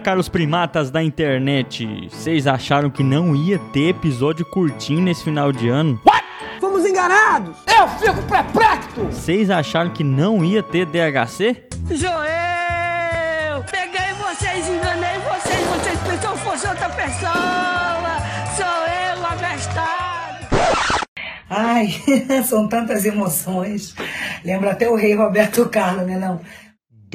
[0.00, 2.08] Caros primatas da internet.
[2.10, 6.00] Vocês acharam que não ia ter episódio curtinho nesse final de ano?
[6.06, 6.24] What?
[6.60, 7.56] Fomos enganados!
[7.66, 9.00] Eu fico perplexo!
[9.10, 11.64] Vocês acharam que não ia ter DHC?
[11.90, 13.64] Joel!
[13.70, 18.18] Peguei vocês, enganei vocês, vocês pensam que fosse outra pessoa!
[18.56, 20.46] Sou eu, abestado!
[21.48, 21.88] Ai,
[22.44, 23.94] são tantas emoções.
[24.44, 26.40] Lembra até o rei Roberto Carlos, né não?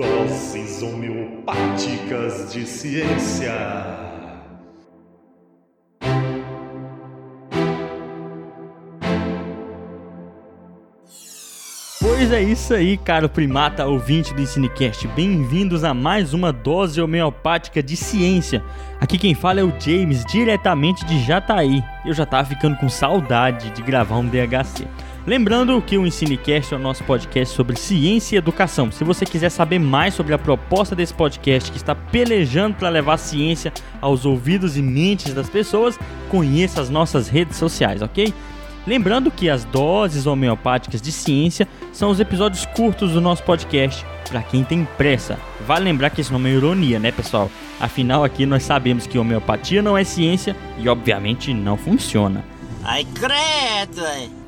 [0.01, 3.53] Doses homeopáticas de ciência.
[11.99, 15.07] Pois é isso aí, caro primata ouvinte do Ensinecast.
[15.09, 18.63] Bem-vindos a mais uma dose homeopática de ciência.
[18.99, 21.83] Aqui quem fala é o James, diretamente de Jataí.
[22.03, 24.87] Eu já tava ficando com saudade de gravar um DHC.
[25.25, 28.91] Lembrando que o Ensinecast é o nosso podcast sobre ciência e educação.
[28.91, 33.18] Se você quiser saber mais sobre a proposta desse podcast que está pelejando para levar
[33.18, 38.34] ciência aos ouvidos e mentes das pessoas, conheça as nossas redes sociais, ok?
[38.87, 44.41] Lembrando que as doses homeopáticas de ciência são os episódios curtos do nosso podcast, para
[44.41, 45.38] quem tem pressa.
[45.67, 47.51] Vale lembrar que esse nome é ironia, né, pessoal?
[47.79, 52.43] Afinal, aqui nós sabemos que homeopatia não é ciência e, obviamente, não funciona.
[52.84, 54.01] Ai, credo!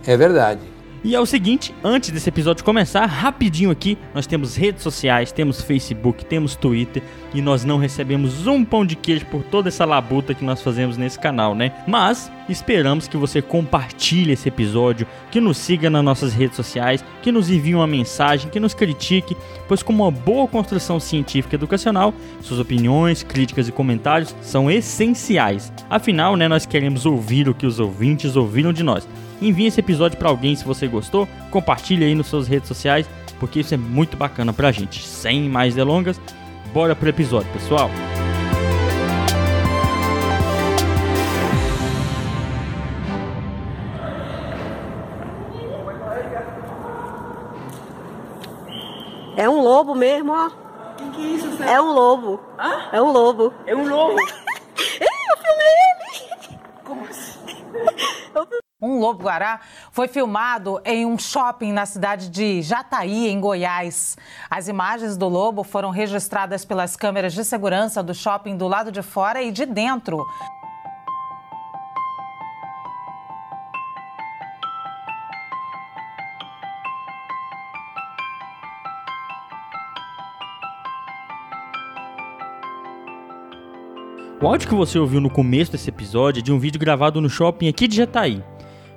[0.06, 0.73] É verdade.
[1.06, 5.62] E é o seguinte, antes desse episódio começar, rapidinho aqui, nós temos redes sociais, temos
[5.62, 10.34] Facebook, temos Twitter e nós não recebemos um pão de queijo por toda essa labuta
[10.34, 11.74] que nós fazemos nesse canal, né?
[11.86, 17.34] Mas esperamos que você compartilhe esse episódio, que nos siga nas nossas redes sociais, que
[17.34, 19.36] nos envie uma mensagem, que nos critique,
[19.68, 25.70] pois como uma boa construção científica e educacional, suas opiniões, críticas e comentários são essenciais.
[25.90, 29.06] Afinal, né, nós queremos ouvir o que os ouvintes ouviram de nós.
[29.44, 33.06] Envie esse episódio para alguém se você gostou, compartilhe aí nas suas redes sociais,
[33.42, 35.06] porque isso é muito bacana pra gente.
[35.06, 36.18] Sem mais delongas,
[36.74, 37.90] bora pro episódio, pessoal.
[49.36, 50.48] É um lobo mesmo, ó.
[50.48, 51.66] O que, que, é isso, Sam?
[51.66, 52.40] É um lobo.
[52.58, 52.90] Hã?
[52.94, 53.54] É um lobo.
[53.66, 54.18] É um lobo?
[54.22, 56.60] eu filmei ele.
[56.86, 57.44] Como assim?
[58.84, 59.62] Um lobo-guará
[59.94, 64.18] foi filmado em um shopping na cidade de Jataí, em Goiás.
[64.50, 69.02] As imagens do lobo foram registradas pelas câmeras de segurança do shopping do lado de
[69.02, 70.22] fora e de dentro.
[84.42, 87.30] O áudio que você ouviu no começo desse episódio é de um vídeo gravado no
[87.30, 88.44] shopping aqui de Jataí.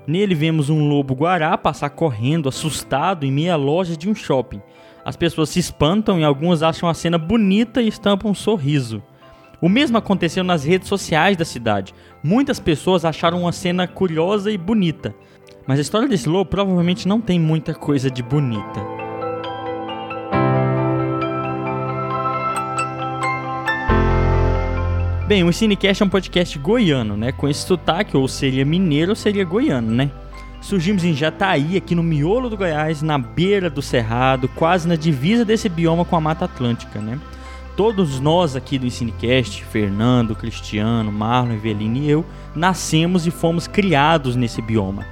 [0.07, 4.63] Nele vemos um lobo-guará passar correndo, assustado, em meia loja de um shopping.
[5.05, 9.03] As pessoas se espantam e algumas acham a cena bonita e estampam um sorriso.
[9.61, 11.95] O mesmo aconteceu nas redes sociais da cidade.
[12.23, 15.15] Muitas pessoas acharam uma cena curiosa e bonita.
[15.67, 19.06] Mas a história desse lobo provavelmente não tem muita coisa de bonita.
[25.27, 27.33] Bem, o Cinecast é um podcast goiano, né?
[27.33, 30.09] Com esse sotaque, ou seria mineiro ou seria goiano, né?
[30.61, 35.45] Surgimos em Jataí, aqui no miolo do Goiás, na beira do Cerrado, quase na divisa
[35.45, 37.19] desse bioma com a Mata Atlântica, né?
[37.77, 44.37] Todos nós aqui do Ensinecast, Fernando, Cristiano, Marlon, Evelino e eu, nascemos e fomos criados
[44.37, 45.05] nesse bioma.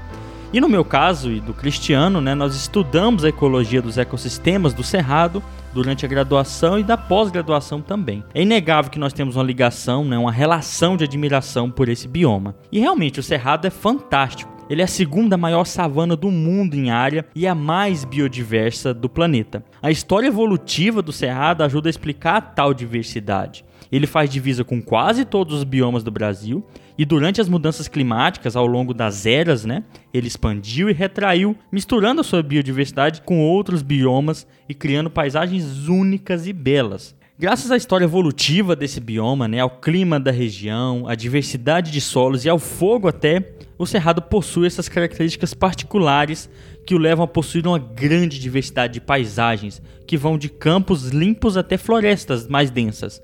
[0.55, 4.85] E no meu caso e do Cristiano, né, nós estudamos a ecologia dos ecossistemas do
[4.85, 5.43] Cerrado
[5.73, 8.23] durante a graduação e da pós-graduação também.
[8.33, 12.55] É inegável que nós temos uma ligação, né, uma relação de admiração por esse bioma.
[12.71, 14.55] E realmente o Cerrado é fantástico.
[14.71, 19.09] Ele é a segunda maior savana do mundo em área e a mais biodiversa do
[19.09, 19.65] planeta.
[19.83, 23.65] A história evolutiva do Cerrado ajuda a explicar a tal diversidade.
[23.95, 26.67] Ele faz divisa com quase todos os biomas do Brasil
[26.99, 32.21] e durante as mudanças climáticas ao longo das eras, né, ele expandiu e retraiu, misturando
[32.21, 37.15] a sua biodiversidade com outros biomas e criando paisagens únicas e belas.
[37.39, 42.45] Graças à história evolutiva desse bioma, né, ao clima da região, à diversidade de solos
[42.45, 43.49] e ao fogo até,
[43.79, 46.51] o Cerrado possui essas características particulares
[46.85, 51.57] que o levam a possuir uma grande diversidade de paisagens, que vão de campos limpos
[51.57, 53.23] até florestas mais densas.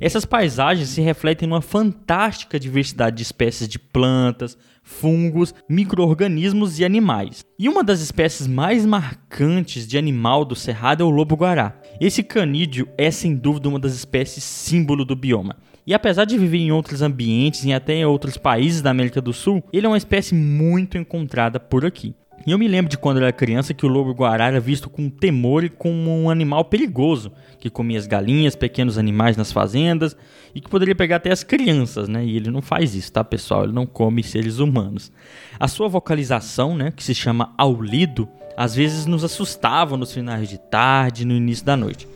[0.00, 7.44] Essas paisagens se refletem numa fantástica diversidade de espécies de plantas, fungos, micro-organismos e animais.
[7.58, 11.78] E uma das espécies mais marcantes de animal do Cerrado é o lobo-guará.
[12.00, 15.56] Esse canídeo é sem dúvida uma das espécies símbolo do bioma.
[15.86, 19.34] E apesar de viver em outros ambientes e até em outros países da América do
[19.34, 22.14] Sul, ele é uma espécie muito encontrada por aqui.
[22.46, 25.10] E eu me lembro de quando eu era criança que o lobo-guará era visto com
[25.10, 30.16] temor e como um animal perigoso, que comia as galinhas, pequenos animais nas fazendas
[30.54, 32.24] e que poderia pegar até as crianças, né?
[32.24, 33.64] E ele não faz isso, tá, pessoal?
[33.64, 35.12] Ele não come seres humanos.
[35.58, 38.26] A sua vocalização, né, que se chama aulido,
[38.56, 42.08] às vezes nos assustava nos finais de tarde, no início da noite.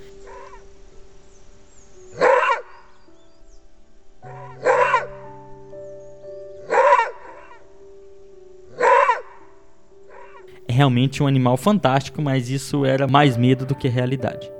[10.84, 14.50] Realmente um animal fantástico, mas isso era mais medo do que realidade.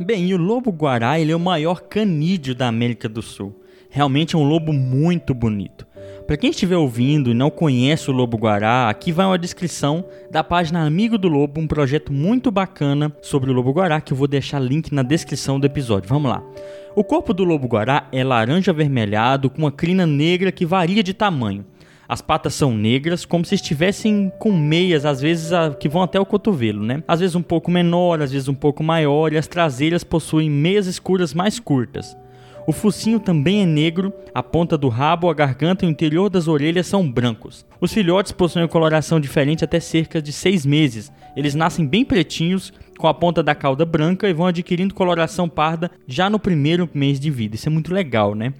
[0.00, 3.54] Bem, e o lobo-guará ele é o maior canídeo da América do Sul.
[3.90, 5.86] Realmente é um lobo muito bonito.
[6.26, 10.86] Para quem estiver ouvindo e não conhece o lobo-guará, aqui vai uma descrição da página
[10.86, 14.90] Amigo do Lobo, um projeto muito bacana sobre o lobo-guará que eu vou deixar link
[14.94, 16.08] na descrição do episódio.
[16.08, 16.42] Vamos lá.
[16.96, 21.66] O corpo do lobo-guará é laranja avermelhado com uma crina negra que varia de tamanho.
[22.12, 25.50] As patas são negras, como se estivessem com meias, às vezes
[25.80, 27.02] que vão até o cotovelo, né?
[27.08, 30.86] Às vezes um pouco menor, às vezes um pouco maior, e as traseiras possuem meias
[30.86, 32.14] escuras mais curtas.
[32.66, 36.48] O focinho também é negro, a ponta do rabo, a garganta e o interior das
[36.48, 37.64] orelhas são brancos.
[37.80, 41.10] Os filhotes possuem coloração diferente até cerca de seis meses.
[41.34, 45.90] Eles nascem bem pretinhos, com a ponta da cauda branca e vão adquirindo coloração parda
[46.06, 47.56] já no primeiro mês de vida.
[47.56, 48.52] Isso é muito legal, né?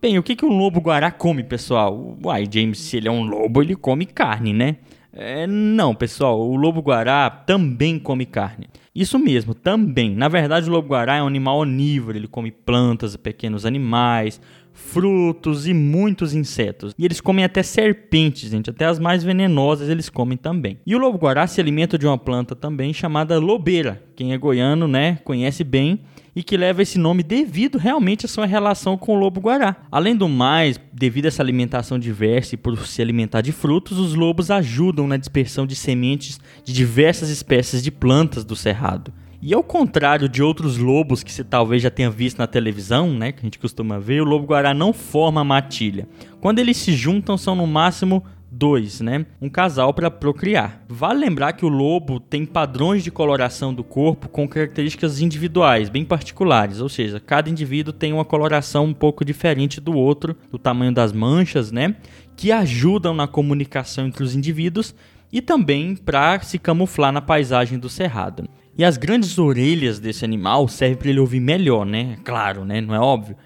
[0.00, 2.16] Bem, o que, que um lobo-guará come, pessoal?
[2.22, 4.76] Uai, James, se ele é um lobo, ele come carne, né?
[5.10, 8.68] É, não, pessoal, o lobo-guará também come carne.
[8.94, 10.14] Isso mesmo, também.
[10.14, 14.38] Na verdade, o lobo-guará é um animal onívoro, ele come plantas, pequenos animais,
[14.76, 16.94] frutos e muitos insetos.
[16.98, 20.78] E eles comem até serpentes, gente, até as mais venenosas eles comem também.
[20.86, 24.02] E o lobo-guará se alimenta de uma planta também chamada lobeira.
[24.14, 26.00] Quem é goiano, né, conhece bem
[26.34, 29.76] e que leva esse nome devido realmente à sua relação com o lobo-guará.
[29.90, 34.14] Além do mais, devido a essa alimentação diversa e por se alimentar de frutos, os
[34.14, 39.12] lobos ajudam na dispersão de sementes de diversas espécies de plantas do cerrado.
[39.40, 43.32] E ao contrário de outros lobos que você talvez já tenha visto na televisão, né,
[43.32, 46.08] que a gente costuma ver, o lobo-guará não forma matilha.
[46.40, 49.26] Quando eles se juntam, são no máximo dois, né?
[49.40, 50.82] Um casal para procriar.
[50.88, 56.04] Vale lembrar que o lobo tem padrões de coloração do corpo com características individuais, bem
[56.04, 60.92] particulares, ou seja, cada indivíduo tem uma coloração um pouco diferente do outro, do tamanho
[60.92, 61.96] das manchas, né?
[62.34, 64.94] Que ajudam na comunicação entre os indivíduos
[65.32, 68.48] e também para se camuflar na paisagem do cerrado.
[68.78, 72.18] E as grandes orelhas desse animal servem para ele ouvir melhor, né?
[72.22, 72.80] Claro, né?
[72.80, 73.36] Não é óbvio.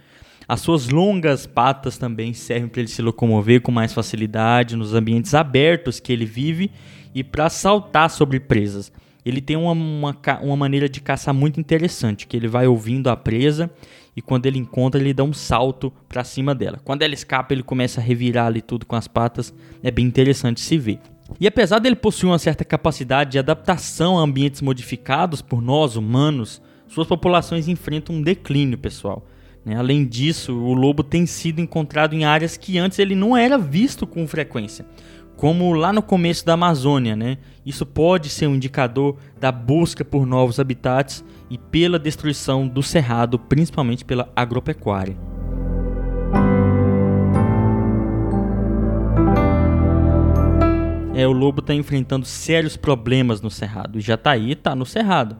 [0.48, 5.32] As suas longas patas também servem para ele se locomover com mais facilidade nos ambientes
[5.32, 6.72] abertos que ele vive
[7.14, 8.92] e para saltar sobre presas.
[9.24, 13.16] Ele tem uma, uma, uma, maneira de caçar muito interessante, que ele vai ouvindo a
[13.16, 13.70] presa
[14.16, 16.80] e quando ele encontra ele dá um salto para cima dela.
[16.82, 19.54] Quando ela escapa ele começa a revirar ali tudo com as patas,
[19.84, 20.98] é bem interessante se ver.
[21.38, 26.60] E apesar dele possuir uma certa capacidade de adaptação a ambientes modificados por nós humanos,
[26.88, 29.24] suas populações enfrentam um declínio, pessoal.
[29.64, 29.76] Né?
[29.76, 34.06] Além disso, o lobo tem sido encontrado em áreas que antes ele não era visto
[34.06, 34.84] com frequência,
[35.36, 37.14] como lá no começo da Amazônia.
[37.14, 37.38] Né?
[37.64, 43.38] Isso pode ser um indicador da busca por novos habitats e pela destruição do cerrado,
[43.38, 45.29] principalmente pela agropecuária.
[51.20, 53.98] É, o lobo está enfrentando sérios problemas no cerrado.
[53.98, 55.36] E Jataí está no cerrado.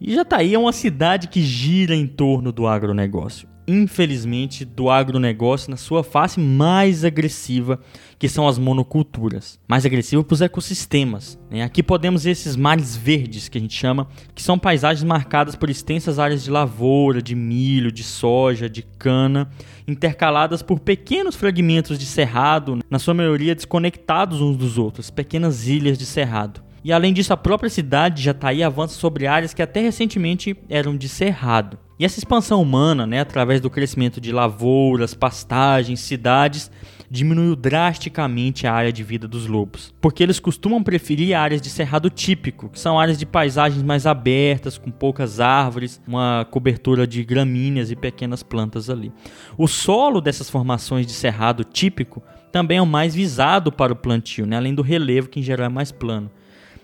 [0.00, 3.48] E Jataí é uma cidade que gira em torno do agronegócio.
[3.72, 7.78] Infelizmente, do agronegócio na sua face mais agressiva,
[8.18, 9.60] que são as monoculturas.
[9.68, 11.38] Mais agressiva para os ecossistemas.
[11.48, 11.62] Né?
[11.62, 15.70] Aqui podemos ver esses mares verdes, que a gente chama, que são paisagens marcadas por
[15.70, 19.48] extensas áreas de lavoura, de milho, de soja, de cana,
[19.86, 25.96] intercaladas por pequenos fragmentos de cerrado, na sua maioria desconectados uns dos outros, pequenas ilhas
[25.96, 26.60] de cerrado.
[26.82, 30.96] E além disso, a própria cidade de Jataí avança sobre áreas que até recentemente eram
[30.96, 31.78] de cerrado.
[32.00, 36.70] E essa expansão humana, né, através do crescimento de lavouras, pastagens, cidades,
[37.10, 42.08] diminuiu drasticamente a área de vida dos lobos, porque eles costumam preferir áreas de cerrado
[42.08, 47.90] típico, que são áreas de paisagens mais abertas, com poucas árvores, uma cobertura de gramíneas
[47.90, 49.12] e pequenas plantas ali.
[49.58, 54.46] O solo dessas formações de cerrado típico também é o mais visado para o plantio,
[54.46, 56.30] né, além do relevo, que em geral é mais plano.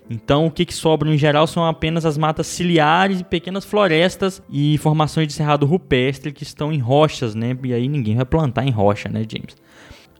[0.08, 4.40] Então, o que, que sobra em geral são apenas as matas ciliares e pequenas florestas
[4.50, 7.56] e formações de cerrado rupestre que estão em rochas, né?
[7.64, 9.56] E aí ninguém vai plantar em rocha, né, James?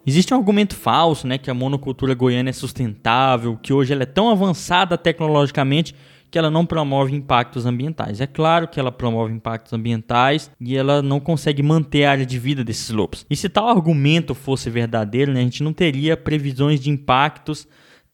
[0.07, 4.07] Existe um argumento falso, né, que a monocultura goiana é sustentável, que hoje ela é
[4.07, 5.97] tão avançada tecnologicamente
[6.31, 8.21] que ela não promove impactos ambientais.
[8.21, 12.39] É claro que ela promove impactos ambientais e ela não consegue manter a área de
[12.39, 13.27] vida desses lobos.
[13.29, 17.67] E se tal argumento fosse verdadeiro, né, a gente não teria previsões de impactos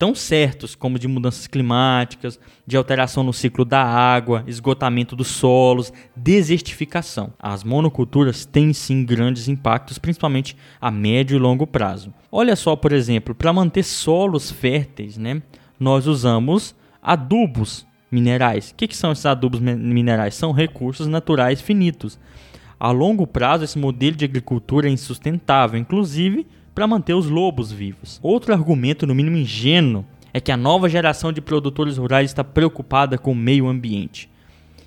[0.02, 5.92] tão certos como de mudanças climáticas, de alteração no ciclo da água, esgotamento dos solos,
[6.16, 7.32] desertificação.
[7.38, 12.12] As monoculturas têm sim grandes impactos, principalmente a médio e longo prazo.
[12.32, 15.40] Olha só, por exemplo, para manter solos férteis, né,
[15.78, 18.70] nós usamos adubos minerais.
[18.70, 20.34] O que, que são esses adubos minerais?
[20.34, 22.18] São recursos naturais finitos.
[22.80, 28.18] A longo prazo, esse modelo de agricultura é insustentável, inclusive para manter os lobos vivos.
[28.22, 33.18] Outro argumento, no mínimo ingênuo, é que a nova geração de produtores rurais está preocupada
[33.18, 34.30] com o meio ambiente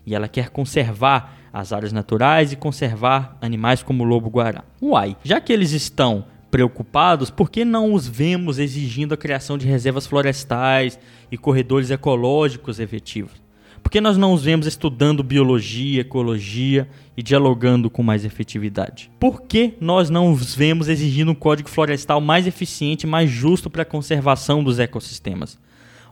[0.06, 4.64] e ela quer conservar as áreas naturais e conservar animais como o lobo-guará.
[4.82, 9.66] Uai, já que eles estão preocupados, por que não os vemos exigindo a criação de
[9.66, 11.00] reservas florestais
[11.32, 13.45] e corredores ecológicos efetivos?
[13.86, 19.12] Por que nós não os vemos estudando biologia, ecologia e dialogando com mais efetividade?
[19.20, 23.84] Por que nós não os vemos exigindo um código florestal mais eficiente mais justo para
[23.84, 25.60] a conservação dos ecossistemas?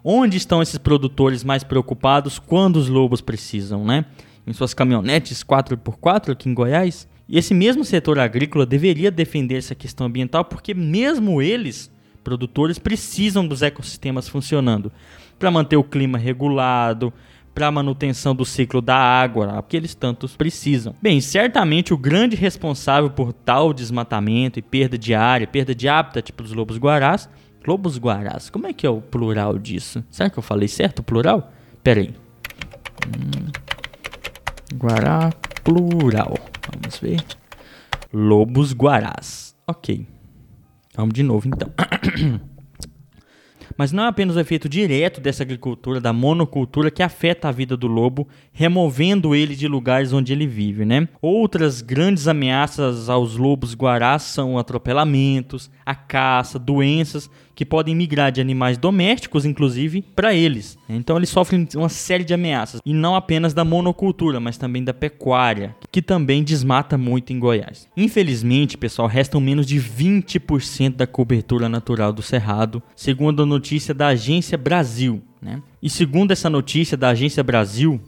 [0.04, 4.06] Onde estão esses produtores mais preocupados quando os lobos precisam, né?
[4.46, 7.08] Em suas caminhonetes 4x4 aqui em Goiás?
[7.28, 11.92] E esse mesmo setor agrícola deveria defender essa questão ambiental porque mesmo eles,
[12.24, 14.92] produtores, precisam dos ecossistemas funcionando
[15.40, 17.12] para manter o clima regulado,
[17.54, 20.96] para a manutenção do ciclo da água, porque eles tantos precisam.
[21.02, 26.32] Bem, certamente o grande responsável por tal desmatamento e perda de área, perda de hábitat
[26.34, 27.30] para os lobos guarás,
[27.66, 30.04] lobos guarás, como é que é o plural disso?
[30.10, 31.52] Será que eu falei certo o plural?
[31.84, 32.14] Pera aí.
[33.08, 33.52] Hum,
[34.76, 35.32] guará
[35.64, 36.34] plural.
[36.72, 37.24] Vamos ver.
[38.12, 39.56] Lobos guarás.
[39.68, 40.08] Ok.
[40.96, 41.72] Vamos de novo então.
[43.78, 47.76] Mas não é apenas o efeito direto dessa agricultura, da monocultura, que afeta a vida
[47.76, 51.08] do lobo, removendo ele de lugares onde ele vive, né?
[51.22, 58.42] Outras grandes ameaças aos lobos guarás são atropelamentos, a caça, doenças que podem migrar de
[58.42, 60.78] animais domésticos, inclusive, para eles.
[60.90, 64.94] Então eles sofrem uma série de ameaças, e não apenas da monocultura, mas também da
[64.94, 67.88] pecuária, que também desmata muito em Goiás.
[67.96, 74.08] Infelizmente, pessoal, restam menos de 20% da cobertura natural do cerrado, segundo a notícia da
[74.08, 75.22] Agência Brasil.
[75.42, 75.62] Né?
[75.82, 78.00] E segundo essa notícia da Agência Brasil,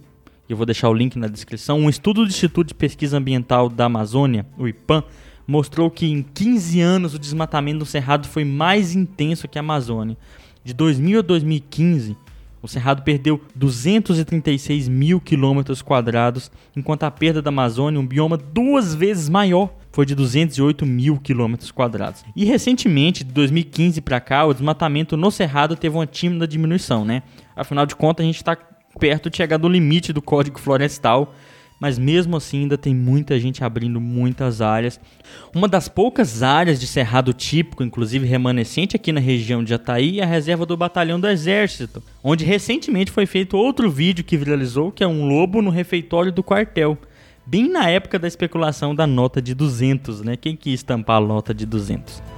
[0.47, 3.85] eu vou deixar o link na descrição, um estudo do Instituto de Pesquisa Ambiental da
[3.85, 5.03] Amazônia, o IPAM,
[5.47, 10.17] mostrou que em 15 anos o desmatamento do Cerrado foi mais intenso que a Amazônia.
[10.63, 12.17] De 2000 a 2015,
[12.65, 18.95] o Cerrado perdeu 236 mil quilômetros quadrados, enquanto a perda da Amazônia, um bioma duas
[18.95, 22.25] vezes maior, foi de 208 mil quilômetros quadrados.
[22.35, 27.21] E recentemente, de 2015 para cá, o desmatamento no Cerrado teve uma tímida diminuição, né?
[27.55, 28.57] Afinal de contas, a gente está
[28.99, 31.33] perto de chegar do limite do Código Florestal
[31.79, 34.99] mas mesmo assim ainda tem muita gente abrindo muitas áreas.
[35.53, 40.23] Uma das poucas áreas de cerrado típico, inclusive remanescente aqui na região de Jataí, é
[40.23, 45.03] a reserva do Batalhão do Exército, onde recentemente foi feito outro vídeo que viralizou, que
[45.03, 46.97] é um lobo no refeitório do quartel.
[47.45, 50.35] Bem na época da especulação da nota de 200, né?
[50.35, 52.34] Quem quis estampar a nota de 200?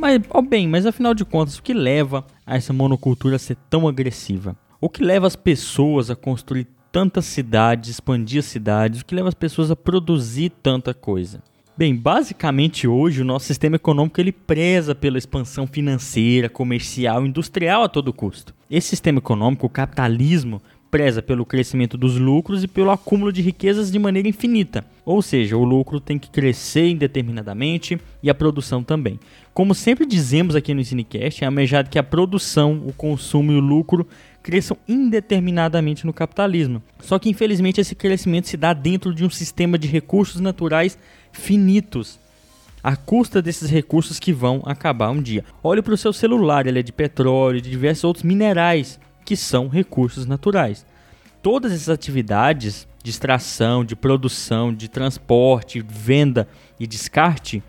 [0.00, 3.86] Mas, ó bem, mas afinal de contas, o que leva a essa monocultura ser tão
[3.86, 4.56] agressiva?
[4.80, 9.02] O que leva as pessoas a construir tantas cidades, expandir cidades?
[9.02, 11.42] O que leva as pessoas a produzir tanta coisa?
[11.76, 17.88] Bem, basicamente hoje o nosso sistema econômico ele preza pela expansão financeira, comercial, industrial a
[17.88, 18.54] todo custo.
[18.70, 23.90] Esse sistema econômico, o capitalismo, preza pelo crescimento dos lucros e pelo acúmulo de riquezas
[23.90, 24.84] de maneira infinita.
[25.04, 29.18] Ou seja, o lucro tem que crescer indeterminadamente e a produção também.
[29.54, 33.60] Como sempre dizemos aqui no Cinecast, é almejado que a produção, o consumo e o
[33.60, 34.06] lucro
[34.42, 36.82] cresçam indeterminadamente no capitalismo.
[37.00, 40.98] Só que infelizmente esse crescimento se dá dentro de um sistema de recursos naturais
[41.30, 42.18] finitos.
[42.82, 45.44] A custa desses recursos que vão acabar um dia.
[45.62, 49.68] Olhe para o seu celular, ele é de petróleo, de diversos outros minerais que são
[49.68, 50.84] recursos naturais.
[51.42, 56.46] Todas essas atividades de extração, de produção, de transporte, venda
[56.78, 57.62] e descarte,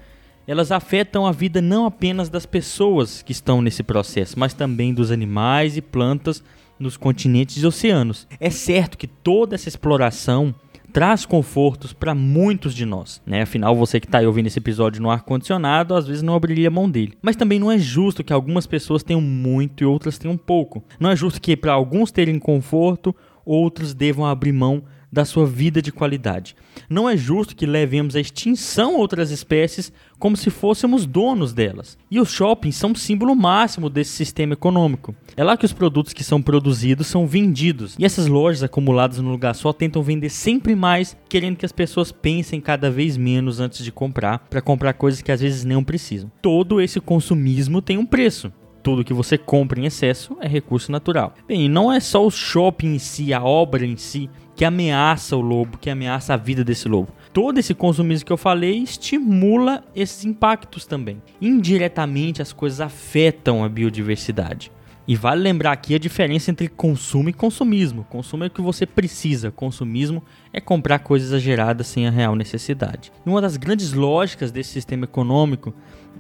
[0.46, 5.12] elas afetam a vida não apenas das pessoas que estão nesse processo, mas também dos
[5.12, 6.44] animais e plantas
[6.78, 8.28] nos continentes e oceanos.
[8.40, 10.54] É certo que toda essa exploração
[10.92, 13.42] traz confortos para muitos de nós, né?
[13.42, 16.70] Afinal, você que está aí ouvindo esse episódio no ar condicionado, às vezes não abriria
[16.70, 17.18] mão dele.
[17.22, 20.84] Mas também não é justo que algumas pessoas tenham muito e outras tenham pouco.
[21.00, 25.82] Não é justo que para alguns terem conforto, outros devam abrir mão da sua vida
[25.82, 26.56] de qualidade.
[26.90, 31.98] Não é justo que levemos à extinção outras espécies como se fôssemos donos delas.
[32.10, 35.14] E os shoppings são o símbolo máximo desse sistema econômico.
[35.36, 37.96] É lá que os produtos que são produzidos são vendidos.
[37.98, 42.12] E essas lojas acumuladas num lugar só tentam vender sempre mais, querendo que as pessoas
[42.12, 46.32] pensem cada vez menos antes de comprar, para comprar coisas que às vezes não precisam.
[46.42, 48.52] Todo esse consumismo tem um preço
[48.82, 51.36] tudo que você compra em excesso é recurso natural.
[51.48, 55.42] Bem, não é só o shopping em si, a obra em si, que ameaça o
[55.42, 57.10] lobo, que ameaça a vida desse lobo.
[57.34, 61.22] Todo esse consumismo que eu falei estimula esses impactos também.
[61.42, 64.72] Indiretamente, as coisas afetam a biodiversidade.
[65.08, 68.06] E vale lembrar aqui a diferença entre consumo e consumismo.
[68.10, 73.12] Consumo é o que você precisa, consumismo é comprar coisas exageradas sem a real necessidade.
[73.26, 75.74] E uma das grandes lógicas desse sistema econômico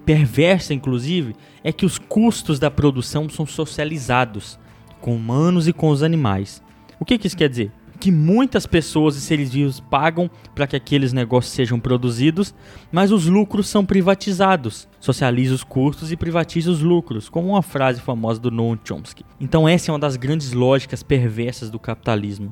[0.05, 4.59] perversa, inclusive, é que os custos da produção são socializados
[4.99, 6.61] com humanos e com os animais.
[6.99, 7.71] O que, que isso quer dizer?
[8.01, 12.51] Que muitas pessoas e seres vivos pagam para que aqueles negócios sejam produzidos,
[12.91, 14.87] mas os lucros são privatizados.
[14.99, 19.23] Socializa os custos e privatiza os lucros, como uma frase famosa do Noam Chomsky.
[19.39, 22.51] Então, essa é uma das grandes lógicas perversas do capitalismo.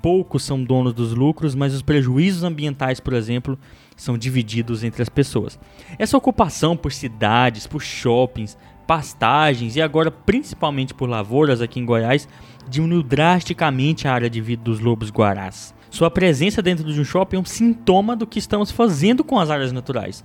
[0.00, 3.58] Poucos são donos dos lucros, mas os prejuízos ambientais, por exemplo,
[3.94, 5.58] são divididos entre as pessoas.
[5.98, 8.56] Essa ocupação por cidades, por shoppings,
[8.86, 12.28] pastagens e agora principalmente por lavouras aqui em Goiás
[12.68, 15.74] diminuiu drasticamente a área de vida dos lobos guarás.
[15.90, 19.50] Sua presença dentro de um shopping é um sintoma do que estamos fazendo com as
[19.50, 20.24] áreas naturais.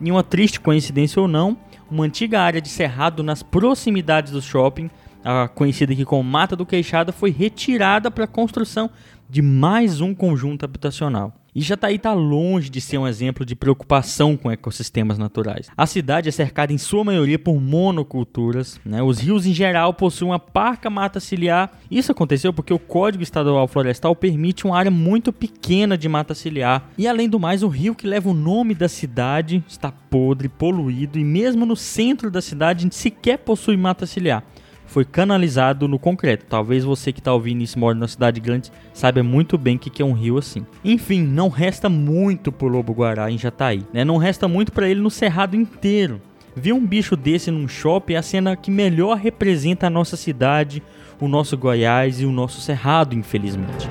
[0.00, 1.58] Em uma triste coincidência ou não,
[1.90, 4.88] uma antiga área de cerrado nas proximidades do shopping,
[5.22, 8.90] a conhecida aqui como Mata do Queixada, foi retirada para a construção
[9.28, 11.39] de mais um conjunto habitacional.
[11.54, 15.68] E Jataí está longe de ser um exemplo de preocupação com ecossistemas naturais.
[15.76, 19.02] A cidade é cercada em sua maioria por monoculturas, né?
[19.02, 21.72] os rios em geral possuem uma parca mata ciliar.
[21.90, 26.88] Isso aconteceu porque o Código Estadual Florestal permite uma área muito pequena de mata ciliar.
[26.96, 31.18] E além do mais, o rio que leva o nome da cidade está podre, poluído
[31.18, 34.44] e mesmo no centro da cidade sequer possui mata ciliar
[34.90, 36.46] foi canalizado no concreto.
[36.48, 39.88] Talvez você que está ouvindo isso mora na cidade grande saiba muito bem o que,
[39.88, 40.66] que é um rio assim.
[40.84, 44.04] Enfim, não resta muito pro Lobo Guará em Jataí, né?
[44.04, 46.20] Não resta muito para ele no cerrado inteiro.
[46.56, 50.82] Ver um bicho desse num shopping é a cena que melhor representa a nossa cidade,
[51.20, 53.88] o nosso Goiás e o nosso cerrado, infelizmente.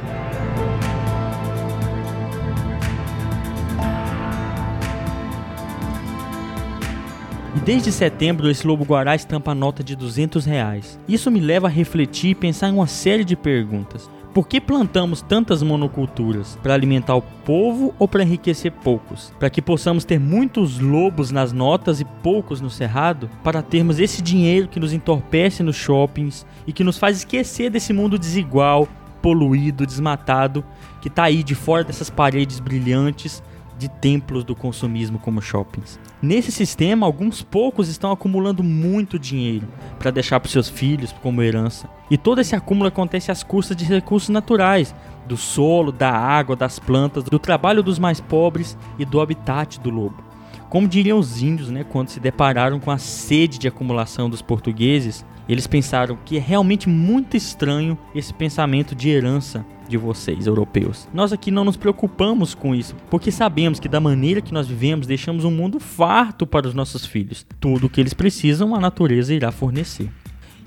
[7.56, 11.00] E desde setembro esse lobo-guará estampa a nota de 200 reais.
[11.08, 14.10] Isso me leva a refletir e pensar em uma série de perguntas.
[14.32, 16.60] Por que plantamos tantas monoculturas?
[16.62, 19.34] Para alimentar o povo ou para enriquecer poucos?
[19.40, 23.28] Para que possamos ter muitos lobos nas notas e poucos no cerrado?
[23.44, 27.92] Para termos esse dinheiro que nos entorpece nos shoppings e que nos faz esquecer desse
[27.92, 28.88] mundo desigual,
[29.24, 30.64] poluído, desmatado,
[31.02, 33.42] que está aí de fora dessas paredes brilhantes
[33.80, 35.98] de templos do consumismo como shoppings.
[36.22, 41.90] Nesse sistema, alguns poucos estão acumulando muito dinheiro para deixar para seus filhos como herança.
[42.12, 44.94] E todo esse acúmulo acontece às custas de recursos naturais,
[45.26, 49.90] do solo, da água, das plantas, do trabalho dos mais pobres e do habitat do
[49.90, 50.24] lobo.
[50.70, 55.26] Como diriam os índios, né, quando se depararam com a sede de acumulação dos portugueses,
[55.48, 61.08] eles pensaram que é realmente muito estranho esse pensamento de herança de vocês, europeus.
[61.14, 65.08] Nós aqui não nos preocupamos com isso, porque sabemos que da maneira que nós vivemos,
[65.08, 67.46] deixamos um mundo farto para os nossos filhos.
[67.60, 70.10] Tudo o que eles precisam, a natureza irá fornecer.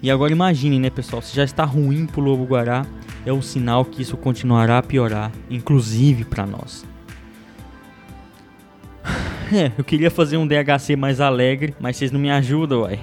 [0.02, 2.84] E agora imaginem, né, pessoal, se já está ruim para o lobo guará,
[3.24, 6.84] é um sinal que isso continuará a piorar, inclusive para nós.
[9.54, 12.98] É, eu queria fazer um DHC mais alegre, mas vocês não me ajudam, uai.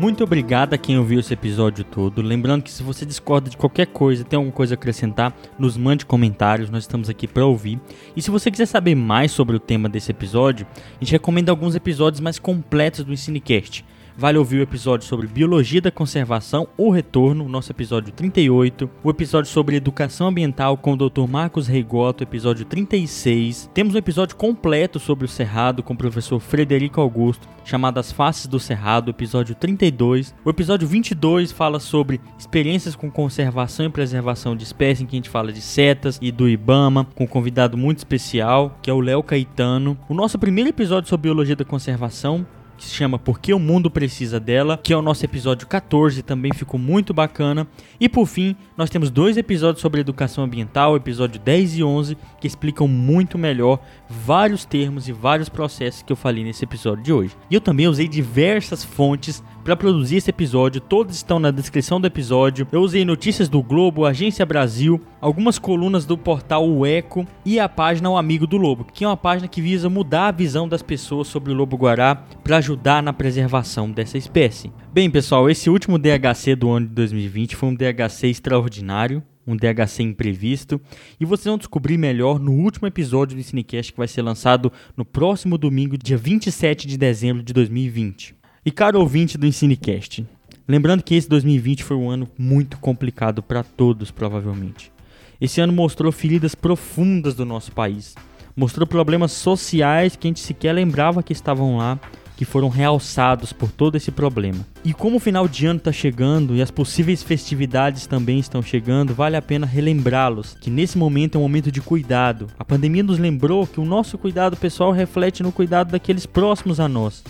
[0.00, 2.22] Muito obrigado a quem ouviu esse episódio todo.
[2.22, 6.06] Lembrando que se você discorda de qualquer coisa, tem alguma coisa a acrescentar, nos mande
[6.06, 7.78] comentários, nós estamos aqui para ouvir.
[8.16, 10.66] E se você quiser saber mais sobre o tema desse episódio,
[10.98, 13.84] a gente recomenda alguns episódios mais completos do Ensinecast.
[14.20, 18.90] Vale ouvir o episódio sobre Biologia da Conservação, O Retorno, nosso episódio 38.
[19.02, 21.26] O episódio sobre Educação Ambiental com o Dr.
[21.26, 23.70] Marcos Reigoto, episódio 36.
[23.72, 28.46] Temos um episódio completo sobre o Cerrado com o professor Frederico Augusto, chamado As Faces
[28.46, 30.34] do Cerrado, episódio 32.
[30.44, 35.18] O episódio 22 fala sobre experiências com conservação e preservação de espécies, em que a
[35.18, 39.00] gente fala de setas e do Ibama, com um convidado muito especial, que é o
[39.00, 39.96] Léo Caetano.
[40.10, 42.46] O nosso primeiro episódio sobre Biologia da Conservação
[42.80, 46.22] que se chama Por que o Mundo Precisa Dela, que é o nosso episódio 14,
[46.22, 47.68] também ficou muito bacana.
[48.00, 52.46] E por fim, nós temos dois episódios sobre educação ambiental, episódio 10 e 11, que
[52.46, 57.36] explicam muito melhor vários termos e vários processos que eu falei nesse episódio de hoje.
[57.50, 62.06] E eu também usei diversas fontes para produzir esse episódio, todos estão na descrição do
[62.06, 62.66] episódio.
[62.72, 67.68] Eu usei notícias do Globo, Agência Brasil, algumas colunas do portal O Eco e a
[67.68, 70.82] página O Amigo do Lobo, que é uma página que visa mudar a visão das
[70.82, 74.72] pessoas sobre o lobo-guará para ajudar na preservação dessa espécie.
[74.92, 80.02] Bem, pessoal, esse último DHC do ano de 2020 foi um DHC extraordinário um DHC
[80.04, 80.80] imprevisto,
[81.18, 85.04] e vocês vão descobrir melhor no último episódio do Cinecast que vai ser lançado no
[85.04, 88.39] próximo domingo, dia 27 de dezembro de 2020.
[88.62, 90.22] E caro ouvinte do Ensinecast,
[90.68, 94.92] lembrando que esse 2020 foi um ano muito complicado para todos, provavelmente.
[95.40, 98.14] Esse ano mostrou feridas profundas do nosso país,
[98.54, 101.98] mostrou problemas sociais que a gente sequer lembrava que estavam lá,
[102.36, 104.66] que foram realçados por todo esse problema.
[104.84, 109.14] E como o final de ano está chegando e as possíveis festividades também estão chegando,
[109.14, 112.48] vale a pena relembrá-los que nesse momento é um momento de cuidado.
[112.58, 116.86] A pandemia nos lembrou que o nosso cuidado pessoal reflete no cuidado daqueles próximos a
[116.86, 117.24] nós.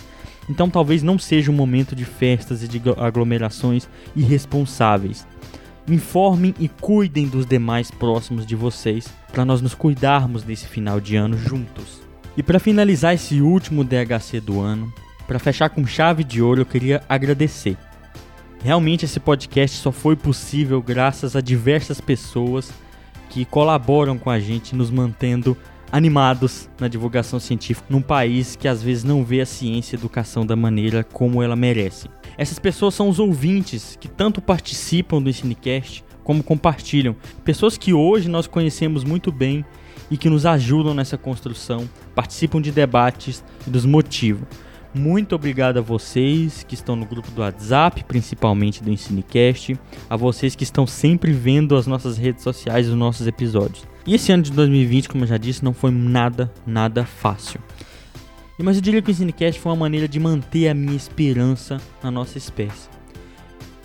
[0.49, 5.25] Então talvez não seja um momento de festas e de aglomerações irresponsáveis.
[5.87, 11.15] Informem e cuidem dos demais próximos de vocês para nós nos cuidarmos nesse final de
[11.15, 12.01] ano juntos.
[12.35, 14.93] E para finalizar esse último DHC do ano,
[15.27, 17.77] para fechar com chave de ouro, eu queria agradecer.
[18.63, 22.71] Realmente esse podcast só foi possível graças a diversas pessoas
[23.29, 25.57] que colaboram com a gente, nos mantendo
[25.91, 29.99] animados na divulgação científica num país que às vezes não vê a ciência e a
[29.99, 32.07] educação da maneira como ela merece.
[32.37, 37.15] Essas pessoas são os ouvintes que tanto participam do Ensinecast como compartilham.
[37.43, 39.65] Pessoas que hoje nós conhecemos muito bem
[40.09, 44.45] e que nos ajudam nessa construção, participam de debates e nos motivam.
[44.93, 50.53] Muito obrigado a vocês que estão no grupo do WhatsApp, principalmente do Ensinecast, a vocês
[50.53, 53.87] que estão sempre vendo as nossas redes sociais e os nossos episódios.
[54.05, 57.59] E esse ano de 2020, como eu já disse, não foi nada, nada fácil.
[58.57, 62.11] Mas eu diria que o Cinecast foi uma maneira de manter a minha esperança na
[62.11, 62.89] nossa espécie.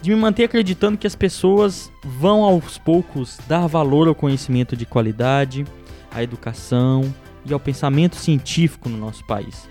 [0.02, 4.85] De me manter acreditando que as pessoas vão aos poucos dar valor ao conhecimento de
[4.85, 5.64] qualidade,
[6.11, 7.12] à educação
[7.44, 9.68] e ao pensamento científico no nosso país.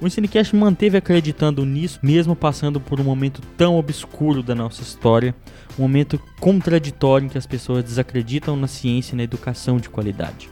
[0.00, 5.34] O Cinecast manteve acreditando nisso, mesmo passando por um momento tão obscuro da nossa história,
[5.78, 10.50] um momento contraditório em que as pessoas desacreditam na ciência e na educação de qualidade.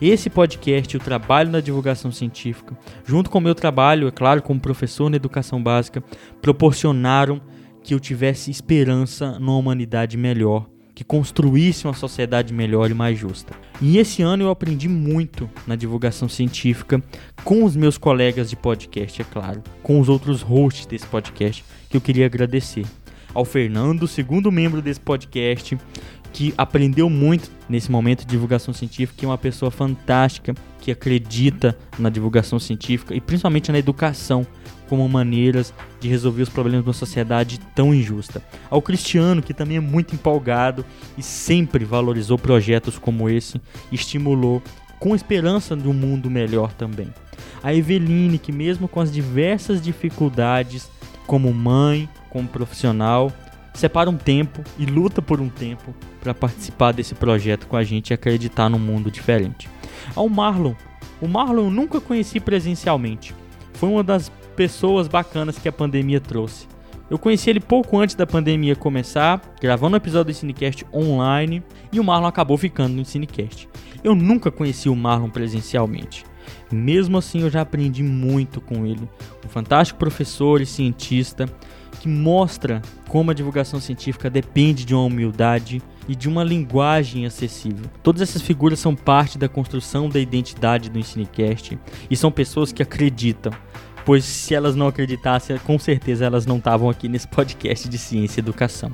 [0.00, 4.58] Esse podcast, o trabalho na divulgação científica, junto com o meu trabalho, é claro, como
[4.58, 6.02] professor na educação básica,
[6.40, 7.40] proporcionaram
[7.82, 10.66] que eu tivesse esperança numa humanidade melhor
[10.98, 13.54] que construísse uma sociedade melhor e mais justa.
[13.80, 17.00] E esse ano eu aprendi muito na divulgação científica
[17.44, 21.96] com os meus colegas de podcast, é claro, com os outros hosts desse podcast, que
[21.96, 22.84] eu queria agradecer.
[23.32, 25.78] Ao Fernando, segundo membro desse podcast,
[26.32, 31.78] que aprendeu muito nesse momento de divulgação científica, que é uma pessoa fantástica, que acredita
[31.96, 34.44] na divulgação científica e principalmente na educação
[34.88, 38.42] como maneiras de resolver os problemas de uma sociedade tão injusta.
[38.70, 40.84] Ao Cristiano, que também é muito empolgado
[41.16, 43.60] e sempre valorizou projetos como esse,
[43.92, 44.62] estimulou
[44.98, 47.12] com esperança de um mundo melhor também.
[47.62, 50.90] A Eveline, que mesmo com as diversas dificuldades,
[51.26, 53.32] como mãe, como profissional,
[53.74, 58.10] separa um tempo e luta por um tempo para participar desse projeto com a gente
[58.10, 59.68] e acreditar num mundo diferente.
[60.14, 60.74] Ao Marlon,
[61.20, 63.34] o Marlon eu nunca conheci presencialmente.
[63.74, 66.66] Foi uma das pessoas bacanas que a pandemia trouxe.
[67.08, 72.00] Eu conheci ele pouco antes da pandemia começar, gravando um episódio do Cinecast online, e
[72.00, 73.68] o Marlon acabou ficando no Cinecast.
[74.02, 76.24] Eu nunca conheci o Marlon presencialmente.
[76.72, 79.08] Mesmo assim, eu já aprendi muito com ele.
[79.46, 81.46] Um fantástico professor e cientista
[82.00, 87.86] que mostra como a divulgação científica depende de uma humildade e de uma linguagem acessível.
[88.02, 91.78] Todas essas figuras são parte da construção da identidade do Ensinecast
[92.10, 93.52] e são pessoas que acreditam
[94.08, 98.38] pois se elas não acreditassem, com certeza elas não estavam aqui nesse podcast de ciência
[98.38, 98.90] e educação.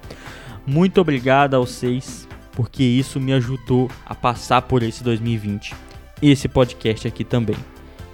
[0.66, 5.72] Muito obrigado a vocês, porque isso me ajudou a passar por esse 2020.
[6.20, 7.55] Esse podcast aqui também.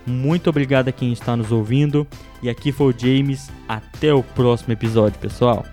[0.07, 2.07] Muito obrigado a quem está nos ouvindo.
[2.43, 3.51] E aqui foi o James.
[3.67, 5.65] Até o próximo episódio, pessoal.